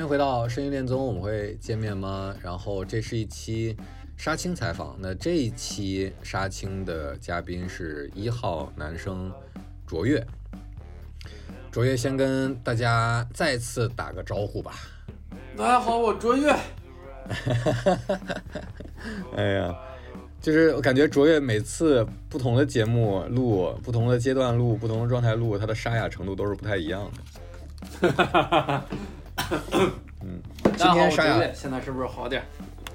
[0.00, 2.34] 欢迎回到声音恋综，我们会见面吗？
[2.42, 3.76] 然后这是一期
[4.16, 9.30] 杀青采访，那这一期杀青的嘉宾是一号男生
[9.86, 10.26] 卓越。
[11.70, 14.72] 卓越先跟大家再次打个招呼吧。
[15.54, 16.50] 大家好，我卓越。
[19.36, 19.78] 哎呀，
[20.40, 27.20] 就是我感觉卓越每次不同的节目录、不同的阶段录、不同的状态录，他的沙哑程度都是不太一样的。
[28.00, 28.82] 嗯，今大
[30.76, 31.52] 家好，天沙哑。
[31.52, 32.42] 现在是不是好点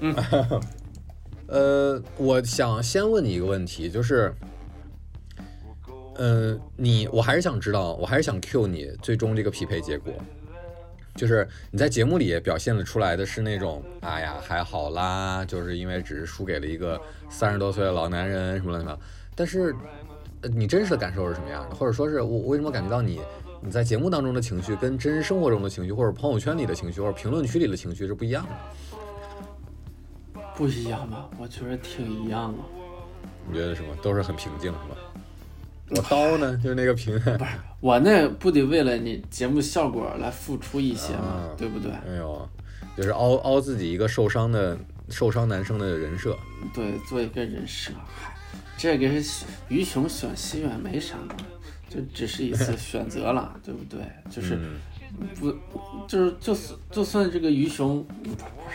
[0.00, 0.14] 嗯？
[1.48, 4.34] 呃，我想先问你一个问题，就是，
[6.16, 10.12] 呃，你我还是想知道，我还是想 Q 你最终这个匹配结果，
[11.14, 19.00] 就是你在节目里表现了出来的是那种，哎呀还好啦，就是因为只是输给了一个三十多岁的老男人什么乱七八糟，
[19.36, 19.72] 但是，
[20.40, 21.76] 呃，你真实的感受是什么样的？
[21.76, 23.20] 或者说是我我为什么感觉到你
[23.66, 30.40] 你在节目当中的情绪跟真实生活中的情绪，或者朋友圈里的情绪，或者评论区里的情绪是不一样的？
[30.56, 31.28] 不一样吧？
[31.36, 32.58] 我觉得挺一样的。
[33.48, 34.96] 你觉得什么都是很平静是吧？
[35.90, 37.50] 我刀呢，就是那个平，不是
[37.80, 41.90] 我那不得为了你节目效果来付出一些嘛，啊对不对？
[41.90, 42.48] 哎呦，
[42.96, 46.38] 就是凹凹自己一个受伤的受伤男生的人设。
[46.72, 48.32] 对，做一个人设，嗨，
[48.78, 51.34] 这个是于雄选西远没啥嘛，
[51.88, 54.00] 就只是一次选择了，对不对？
[54.30, 54.80] 就是嗯
[55.40, 55.54] 不，
[56.06, 58.04] 就是就算就算这个于雄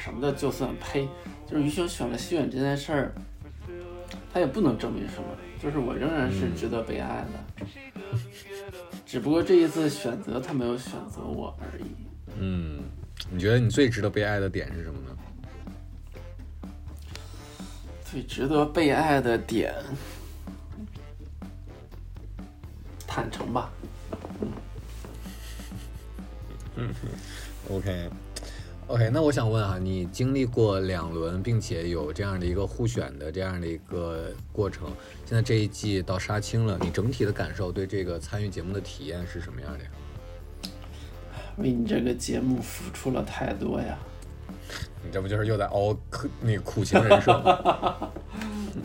[0.01, 1.07] 什么的，就算呸，
[1.45, 3.13] 就是于雄选了西远这件事儿，
[4.33, 5.23] 他也不能证明什么，
[5.61, 8.17] 就是我仍然是值得被爱的，
[9.05, 11.83] 只不过这一次选择他没有选择我而已。
[12.39, 12.79] 嗯，
[13.29, 15.17] 你觉得你最值得被爱的点是什么呢？
[18.03, 19.73] 最值得被爱的点，
[23.13, 23.69] 坦诚吧。
[26.77, 26.89] 嗯
[27.69, 28.09] OK
[28.87, 34.87] OK，那我想问啊，你经历过两轮，并且有这样的一个互选的这样的一个过程，
[35.25, 39.89] 现在这一季到杀青了，你整体的感受对这个参与节目的体验是什么样的呀？
[41.57, 43.97] 为你这个节目付出了太多呀！
[45.03, 48.09] 你这不就是又在凹苦那个苦情人设吗？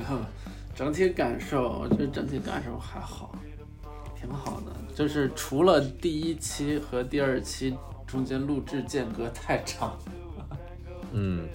[0.75, 3.35] 整体感受，我觉得整体感受还好，
[4.21, 4.73] 挺好的。
[4.95, 9.99] 就是除了第一期和第二期中间录制间隔太长，
[11.13, 11.47] 嗯，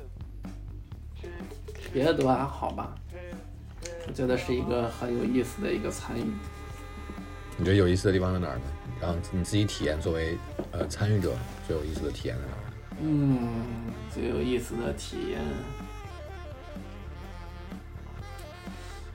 [1.92, 2.94] 别的都还好吧。
[4.08, 6.24] 我觉得是一个很有意思的一个参与。
[7.58, 8.64] 你觉得有意思的地方在哪儿呢？
[9.00, 10.38] 让你自己体验作为
[10.72, 11.36] 呃参与者
[11.68, 12.58] 最有意思的体验在哪儿？
[13.02, 13.54] 嗯，
[14.14, 15.40] 最有意思的体验，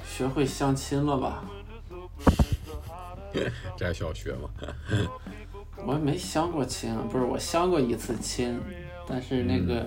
[0.05, 1.45] 学会相亲了吧？
[3.77, 4.51] 这还需要学吗？
[5.85, 8.59] 我也没相过亲啊，不是我相过一次亲，
[9.07, 9.87] 但是那个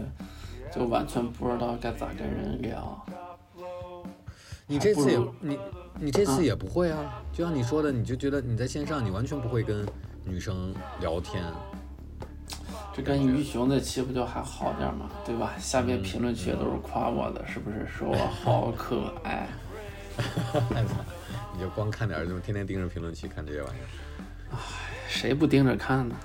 [0.73, 3.05] 就完全不知道该咋跟人聊。
[4.67, 5.59] 你这次也你
[5.99, 9.83] 你这次也不会啊，就像你说的，你就觉得你在线上你完全不会跟
[10.23, 11.43] 女生聊天，
[12.93, 15.53] 这跟于雄那期不就还好点嘛，对吧？
[15.57, 17.87] 下面评论区也都是夸我的，是不是？
[17.87, 19.47] 说我好可爱。
[21.59, 23.83] 你就光看点儿这种天天盯着评论区看这些玩意儿。
[24.51, 24.57] 唉
[25.09, 26.15] 谁不盯着看呢？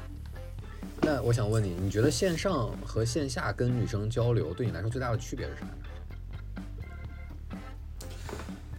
[1.03, 5.67] 那我想问你，你觉得线上和线下跟女生交流对你来说最大的区别是啥？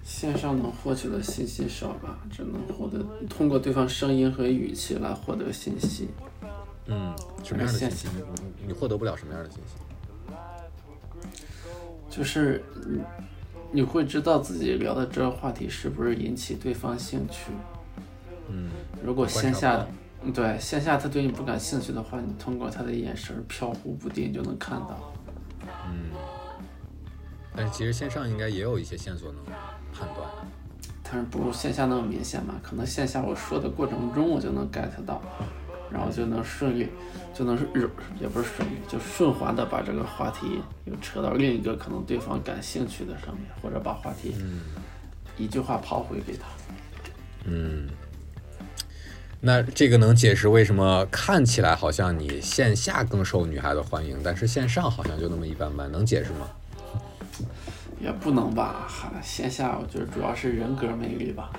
[0.01, 6.07] 线上能获取的信息少吧，只能获得通过对方声音和语气来获得信息。
[6.85, 7.13] 嗯，
[7.43, 8.07] 什么样的信息？
[8.15, 9.73] 你你你获得不了什么样的信息？
[12.09, 12.63] 就是
[13.75, 17.51] 你你会知道自己聊的这个话题是不是引起对方兴趣。
[18.47, 18.71] 嗯，
[19.03, 19.85] 如果线下
[20.33, 25.13] 对线下他对你不感兴趣的话，你通过他的眼神飘忽不定就能看到。
[25.87, 26.11] 嗯
[27.53, 29.43] 但是其实线上应该也有一些线索能
[29.93, 30.25] 判断。
[31.03, 32.55] 但是不如线下那么明显嘛。
[32.63, 35.21] 可能线下我说的过程中我就能 get 到，
[35.91, 36.89] 然后就能顺利，
[37.33, 37.67] 就能是
[38.19, 44.35] 也不是顺利，就顺滑的把这个话题又扯到另一个可能对方感兴趣的上面，或者把话题
[45.37, 46.45] 一句话抛回给他。
[47.45, 47.87] 嗯，
[49.39, 56.49] 那这个能解释为什么看起来好像你线下更受女孩子欢迎，但是线上好像就那么一般般，能解释吗？
[57.99, 61.49] 也不能吧，还线下我觉得主要是人格魅力吧。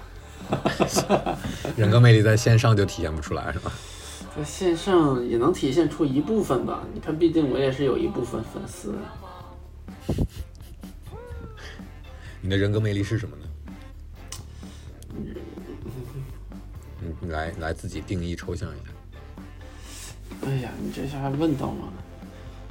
[1.76, 3.72] 人格魅力在线上就体现不出来是吧？
[4.36, 6.82] 在线上也能体现出一部分吧。
[6.92, 8.98] 你看，毕竟我也是有一部分粉丝的。
[12.42, 13.44] 你的人格魅力是什么呢？
[17.00, 18.92] 你你来来自己定义抽象一下。
[20.46, 21.92] 哎呀，你这下还问到我了。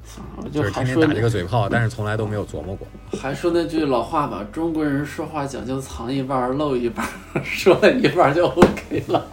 [0.05, 2.87] 算了，我就是还说打这个嘴炮，但是从来都没有琢磨过。
[3.19, 7.03] 还说那句老话吧，中国人说话讲究藏一半儿露一半
[7.33, 9.27] 儿， 说了一半儿就 OK 了。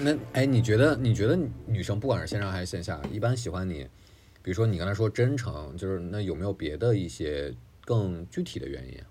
[0.00, 3.86] 那哎，你觉得你觉得女生不管是线上还是线下，一般喜欢你，
[4.42, 7.54] 比如说你刚才说真诚，就是那有没有别的一些
[7.84, 9.06] 更具体的原因啊？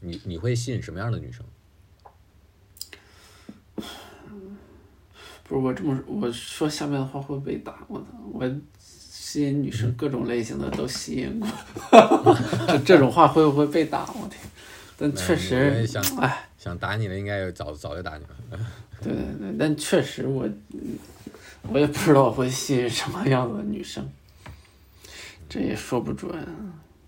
[0.00, 1.44] 你你会吸引什么样的女生？
[5.48, 8.06] 不是我这么我说下面的话会被打，我操！
[8.32, 8.44] 我
[8.78, 11.48] 吸引女生各种类型的都吸引过，
[12.66, 14.00] 这这种话会不会被打？
[14.12, 14.40] 我天！
[14.98, 18.30] 但确实想，哎，想打你的应该有早早就打你了。
[19.02, 20.98] 对对对，但确实我嗯
[21.68, 24.08] 我也不知道我会吸引什么样的女生，
[25.48, 26.46] 这也说不准，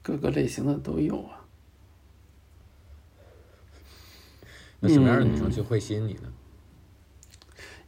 [0.03, 1.41] 各个类型的都有啊。
[4.81, 6.33] 那什么样的女生就会吸引你呢？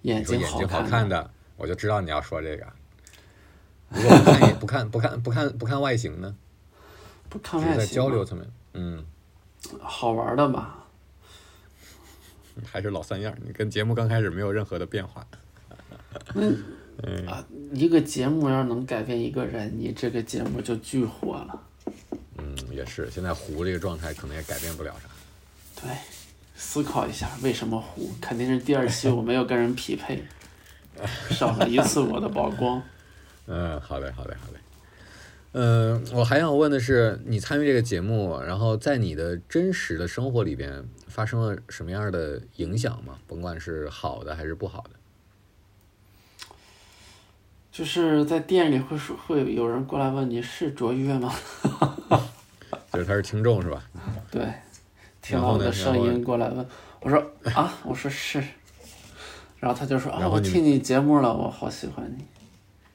[0.02, 2.66] 眼睛好看看的，我就知道你要说这个。
[3.90, 6.34] 如果不看也不看不看不看不看外形呢？
[7.28, 9.04] 不看外形在交流层面，嗯，
[9.80, 10.79] 好玩的吧？
[12.64, 13.38] 还是老三样儿。
[13.44, 15.26] 你跟节目刚开始没有任何的变化。
[17.26, 21.62] 啊，一个节目要是能改变一个人，你这个节目就巨火了。
[22.38, 23.10] 嗯，也是。
[23.10, 25.08] 现在糊这个状态可能也改变不了啥。
[25.82, 25.90] 对，
[26.54, 30.22] 思考一下为什么糊，肯定是第二期我没有跟人匹配，
[31.30, 32.82] 少了一次我的曝光。
[33.46, 34.58] 嗯，好嘞，好嘞，好嘞。
[35.52, 43.18] 嗯，我还想问的是，你参与这个节目，然后在你的真实的生活里边发生了什么样的影响吗？
[43.26, 44.90] 甭管是好的还是不好的。
[47.72, 51.34] 就是在店里会说会有人过来问你是卓越吗？
[52.92, 53.82] 就是他是听众是吧？
[54.30, 54.52] 对，
[55.22, 56.66] 听到我的声音过来问，
[57.00, 57.18] 我说
[57.54, 58.42] 啊，我说是，
[59.58, 62.24] 然后他就说啊，我听你节目了，我好喜欢你。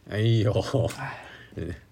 [0.10, 0.52] 哎呦，
[0.98, 1.18] 哎，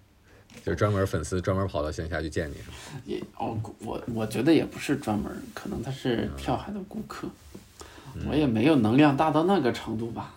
[0.64, 2.76] 就是专门粉丝专门跑到线下去见你是吗？
[3.06, 7.28] 也哦，我我觉得也不是专门，可能他是跳海的顾客，
[8.26, 10.34] 我也没有能量大到那个程度吧。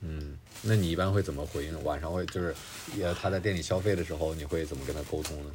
[0.00, 1.84] 嗯，那你一般会怎么回应？
[1.84, 2.54] 晚上会就是，
[2.96, 5.50] 也他在店里消费的时候，你会怎么跟他沟通呢？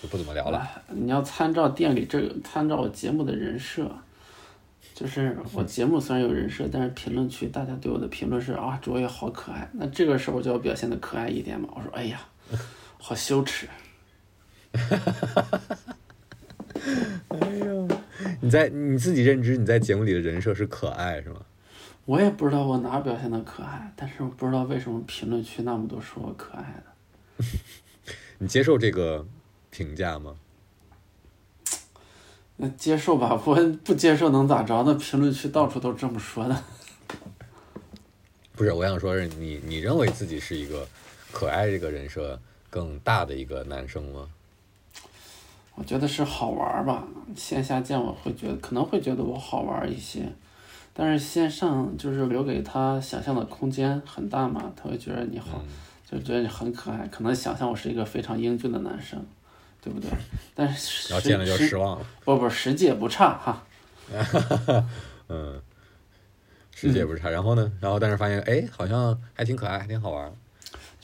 [0.00, 0.58] 就不怎么聊了。
[0.58, 3.90] 哎你要参照店里这个，参照我节目的人设，
[4.94, 9.68] 就是我节目虽然有人设，但是评论区大家对我的评论是啊，卓越好可爱。
[9.74, 11.68] 那这个时候就要表现的可爱一点嘛。
[11.74, 12.20] 我说哎呀，
[13.06, 13.68] 好羞耻。
[18.40, 21.42] 你在你自己认知你在节目里的人设是可爱是吗？
[22.06, 27.44] 我也不知道我哪儿表现的可爱，但是我不知道为什么评论区那么多说我可爱的。
[28.38, 29.26] 你接受这个
[29.70, 30.34] 评价吗？
[32.56, 34.82] 那接受吧，我不接受能咋着？
[34.86, 36.64] 那评论区到处都这么说的。
[38.56, 40.88] 不是，我想说是你你认为自己是一个
[41.30, 42.40] 可爱这个人设
[42.74, 44.28] 更大的一个男生吗？
[45.76, 47.04] 我觉得是好玩儿吧，
[47.36, 50.28] 线下见我会觉得可能会觉得我好玩儿一些，
[50.92, 55.62] 但是线上就是留给他想象的空间很大嘛，他会觉得你好，
[56.10, 59.24] 就觉得你很可爱，可能想象我是一个非常英俊的男生，
[59.80, 60.10] 对不对？
[60.52, 62.04] 但是实然后见了就失望了。
[62.24, 63.62] 不不，实际也不差哈。
[65.28, 65.62] 嗯，
[66.74, 67.30] 实际也不差。
[67.30, 67.72] 然后呢？
[67.80, 70.32] 然后但是发现哎，好像还挺可爱，还挺好玩儿。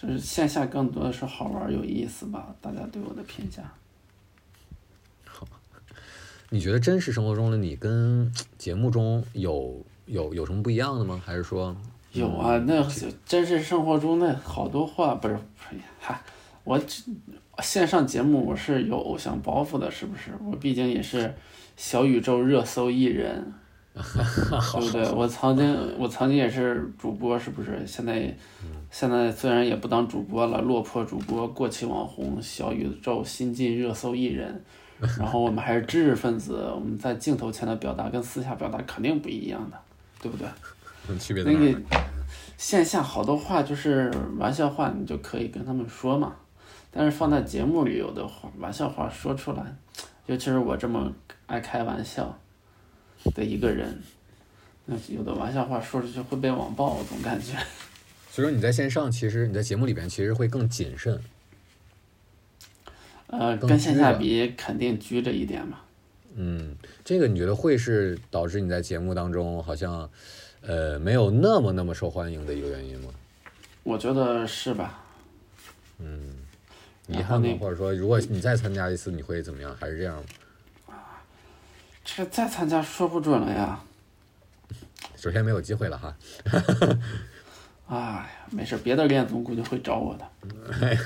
[0.01, 3.63] 就是线下更多的是好玩儿有意思吧，大家对我的评价。
[5.27, 5.47] 好
[6.49, 11.21] 你觉得真实生活中的你跟节目中有有有什么不一样的吗？
[11.23, 11.77] 还是说
[12.13, 12.83] 有啊，那
[13.27, 16.19] 真实生活中那好多话不是，不是嗨，
[16.65, 17.03] 我这
[17.63, 20.31] 线上节目我是有偶像包袱的，是不是？
[20.47, 21.35] 我毕竟也是
[21.77, 23.53] 小宇宙热搜艺人，
[23.95, 25.11] 对不对？
[25.13, 27.85] 我曾经我曾经也是主播，是不是？
[27.87, 28.35] 现在
[28.91, 34.65] 现在虽然也不当主播了，落魄主播、过气网红、小宇宙新晋热搜艺人，
[35.19, 39.77] 然后我们还是知识分子，我们在镜头前的表达跟私下表达肯定不一样的，
[40.23, 40.47] 对不对？
[41.09, 41.81] 嗯，区别那个
[42.57, 46.35] 线下好多话就是玩笑话，你就可以跟他们说嘛。
[46.93, 49.65] 但是放在节目里，有的话玩笑话说出来，
[50.27, 51.11] 尤其是我这么
[51.47, 52.37] 爱开玩笑
[53.35, 54.01] 的一个人，
[54.87, 57.53] 那有的玩笑话说出去会被网暴，我总感觉。
[58.31, 61.21] 所以说你在线上，其实你在节目里边其实会更谨慎。
[63.27, 65.81] 呃，跟线下比肯定拘着一点嘛。
[66.35, 70.09] 嗯，这个你觉得会是导致你在节目当中好像，
[70.61, 73.11] 呃，没有那么那么受欢迎的一个原因吗？
[73.83, 75.05] 我觉得是吧？
[77.09, 77.49] 遗憾吗？
[77.61, 79.77] 或者说，如果你再参加一次，你会怎么样？
[79.81, 80.23] 还是这样吗？
[82.17, 83.81] 这再参加说不准了呀。
[85.17, 86.17] 首先没有机会了哈。
[87.89, 90.29] 哎呀，没事，别的恋综估计会找我的。
[90.81, 90.97] 哎，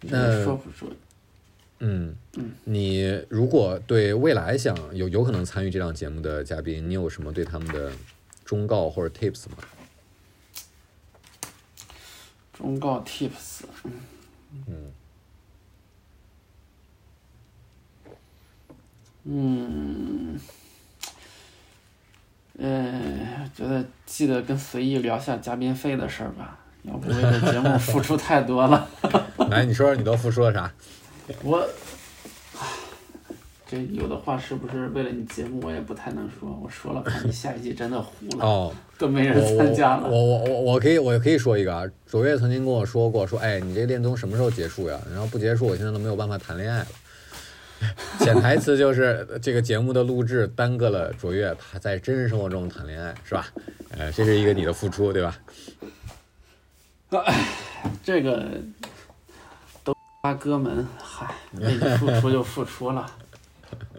[0.00, 0.90] 这那个说不准。
[1.78, 2.16] 嗯，
[2.64, 7.92] 你如果对未来想有有可能参与这档节目的嘉宾，你有什么对他们的
[8.44, 9.56] 忠告或者 tips 吗？
[12.52, 13.64] 忠告 tips，
[14.66, 14.90] 嗯，
[22.58, 28.88] 呃，觉得记得跟随意聊下嘉宾费的事儿吧，要不为了节目付出太多了。
[29.50, 30.72] 来，你说说你都付出了啥？
[31.42, 31.58] 我，
[32.54, 32.66] 唉
[33.68, 36.48] 这有的话是不是为了你节目，我也不太能说。
[36.62, 40.08] 我说了，怕你下一季真的糊了，哦，都没人参加了。
[40.08, 44.96] 我我我我可以我可以说一个啊，卓越曾经跟我说过，说哎，你这恋综什么时候结束呀？
[45.10, 46.86] 然后不结束，我现在都没有办法谈恋爱了。
[48.20, 53.46] 潜台词就是这个节目的录制耽搁了卓越他在真实生活中谈恋爱，是吧？
[53.90, 55.38] 呃，这是一个你的付出，对吧？
[58.02, 58.48] 这个
[59.84, 63.06] 都八哥们，嗨，为你付出就付出了。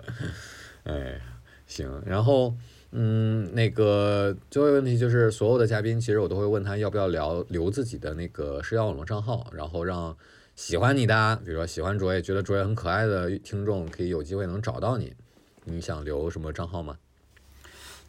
[0.84, 1.22] 哎，
[1.68, 2.54] 行，然后
[2.92, 10.16] 嗯，那个最后一个问题就是，所有的嘉宾其实我都会问他要不要聊留自己的那个社交网络账号，然后让
[10.58, 15.16] 喜欢你的，比如说喜欢卓越、觉得卓越很可爱的听众，可以有机会能找到你。
[15.64, 16.98] 你想留什么账号吗？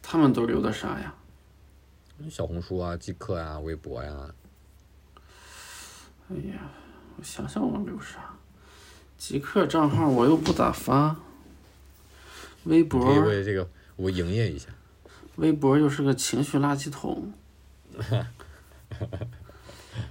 [0.01, 1.13] 他们都留的啥呀？
[2.29, 4.33] 小红书啊、即刻啊、微博呀。
[6.31, 6.71] 哎呀，
[7.17, 8.33] 我想想我留啥？
[9.15, 11.15] 极客账号我又不咋发，
[12.63, 14.69] 微博可以为这个我营业一下。
[15.35, 17.31] 微博又是个情绪垃圾桶。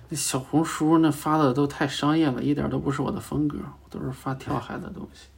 [0.08, 5.28] 那小红书那发的都太商业了，一点都不是我的风格，我都是发跳海的东西。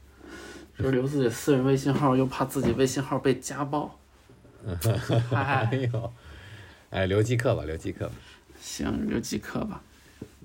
[0.78, 3.98] 就是留自己私人微信号，又怕自己微信号被家暴。
[5.32, 6.12] 哎哎，呦，
[6.90, 8.12] 哎，留即刻吧，留即刻吧。
[8.60, 9.82] 行，留极客吧。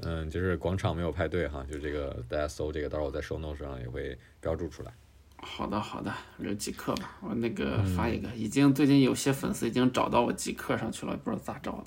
[0.01, 4.91] 嗯，就是广场没有派对哈，就这个大家搜这个，到时候我在 show notes 上也会标注出来。
[5.37, 7.17] 好的，好的，留极客吧。
[7.21, 11.85] 我那个发一个，已经最近有些粉丝已经找到我极客上去了，不知道咋找的。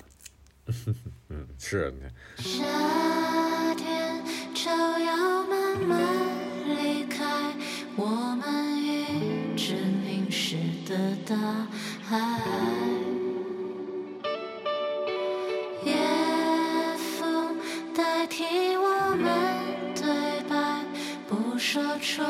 [1.29, 2.43] 嗯，是，你。
[2.43, 2.63] 夏
[3.75, 4.23] 天
[4.53, 5.99] 就要慢慢
[6.67, 7.25] 离开
[7.95, 8.05] 我
[8.41, 11.35] 们一直凝视的大
[12.03, 12.39] 海。
[15.85, 15.95] 夜
[17.17, 17.57] 风
[17.95, 18.43] 代替
[18.77, 19.27] 我们
[19.95, 20.03] 对
[20.47, 20.83] 白，
[21.27, 22.21] 不说出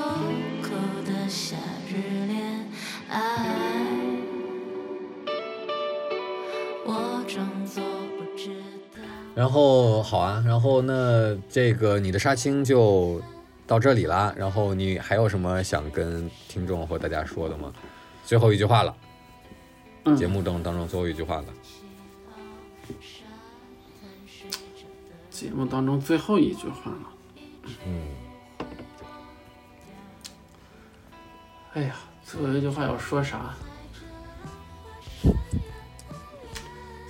[9.39, 13.22] 然后好啊，然后那这个你的杀青就
[13.65, 14.34] 到这里啦。
[14.36, 17.72] 然后你还有什么想跟听众或大家说的吗？
[18.25, 18.93] 最后一句话了，
[20.03, 21.46] 嗯节目中当中最后一句话了。
[25.29, 27.10] 节目当中最后一句话了。
[27.88, 28.08] 嗯，
[31.75, 33.55] 哎呀，最后一句话要说啥？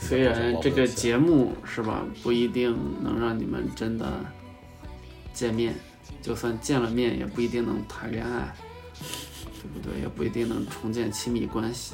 [0.10, 4.26] 虽然这个节目是吧，不一定能让你们真的
[5.32, 5.76] 见面，
[6.20, 8.52] 就算见了面，也不一定能谈恋爱，
[9.62, 10.02] 对不对？
[10.02, 11.94] 也不一定能重建亲密关系。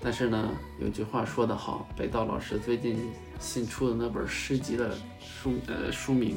[0.00, 0.50] 但是呢，
[0.80, 6.30] 有句话说得好，北道老师最近新出的那本诗集的书呃书名《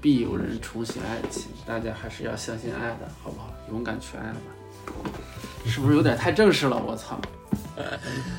[0.00, 3.52] 必有人重写爱情》，大家还是要相信爱的，好不好？
[3.70, 4.40] 勇敢去爱吧。
[5.70, 6.76] 是不是有点太正式了？
[6.76, 7.18] 我操！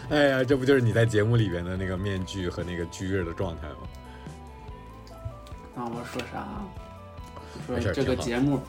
[0.10, 5.16] 哎呀，这不就是你在节目里边的那个面具和那个拘着的状态吗？
[5.74, 6.48] 那我说啥
[7.66, 8.60] 说这个节目，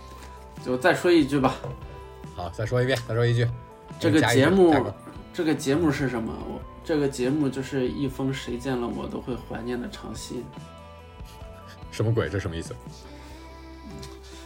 [0.64, 1.56] 就再说一句吧。
[2.34, 3.46] 好，再说一遍，再说一句。
[4.00, 4.92] 这个节目
[5.34, 6.32] 这个节目是什么？
[6.48, 10.42] 我这个节目就是一封谁见了我都会怀念的长信。
[11.90, 12.28] 什么鬼？
[12.30, 12.74] 这什么意思？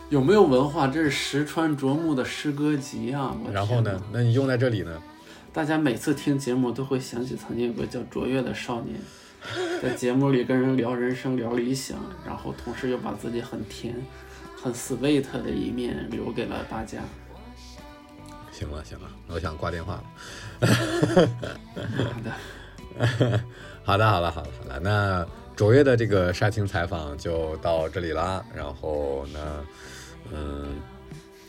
[0.09, 0.87] 有没有文化？
[0.87, 3.37] 这是石川啄木的诗歌集啊！
[3.53, 4.01] 然后呢？？
[4.13, 5.03] 那你用在这里呢？
[5.53, 9.01] 大家每次听节目都会想起曾经有个叫卓越的少年，
[9.83, 13.95] 在节目里跟人聊人生、聊理想，然后同时又把自己很甜、
[14.63, 16.99] 很 sweet 的一面留给了大家。
[18.53, 20.05] 行了行了，我想挂电话了。
[20.63, 22.33] 好的，
[23.83, 28.45] 好的，好了，好了，好了，那卓越的这个杀青采访就到这里啦。
[28.55, 29.65] 然后呢，
[30.33, 30.81] 嗯，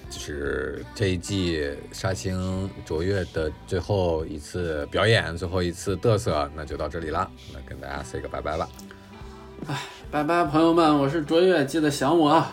[0.09, 7.29] 就是这一季杀青卓越的最后一次表演，最后一次嘚瑟，那就到这里啦。
[7.53, 8.69] 那跟大家 say 个拜拜吧。
[9.67, 9.81] 哎
[10.11, 12.51] 拜拜，朋友们，我是卓越，记得想我啊。